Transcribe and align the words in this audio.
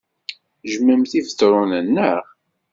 Tejjmemt 0.59 1.11
Ibetṛunen, 1.19 1.87
naɣ? 1.95 2.23